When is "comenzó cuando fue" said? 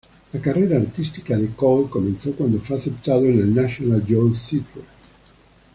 1.87-2.77